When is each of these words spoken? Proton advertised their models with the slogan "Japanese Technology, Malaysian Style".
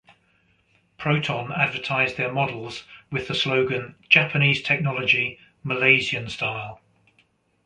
Proton 0.97 1.51
advertised 1.51 2.17
their 2.17 2.33
models 2.33 2.85
with 3.11 3.27
the 3.27 3.35
slogan 3.35 3.93
"Japanese 4.09 4.63
Technology, 4.63 5.37
Malaysian 5.63 6.27
Style". 6.27 6.81